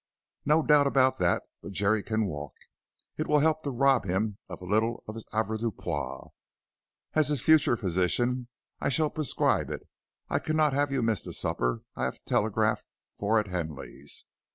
"No 0.45 0.63
doubt 0.63 0.87
about 0.87 1.19
that, 1.19 1.43
but 1.61 1.73
Jerry 1.73 2.01
can 2.01 2.25
walk; 2.25 2.55
it 3.17 3.27
will 3.27 3.37
help 3.37 3.61
to 3.61 3.69
rob 3.69 4.03
him 4.03 4.39
of 4.49 4.59
a 4.59 4.65
little 4.65 5.03
of 5.07 5.13
his 5.13 5.25
avoirdupois. 5.31 6.29
As 7.13 7.27
his 7.27 7.39
future 7.43 7.77
physician 7.77 8.47
I 8.79 8.89
shall 8.89 9.11
prescribe 9.11 9.69
it. 9.69 9.87
I 10.27 10.39
cannot 10.39 10.73
have 10.73 10.91
you 10.91 11.03
miss 11.03 11.21
the 11.21 11.33
supper 11.33 11.83
I 11.95 12.05
have 12.05 12.25
telegraphed 12.25 12.87
for 13.15 13.37
at 13.37 13.45
Henly's." 13.45 14.25